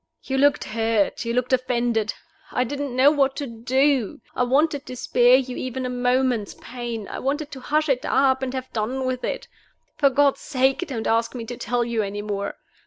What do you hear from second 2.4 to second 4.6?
I didn't know what to do. I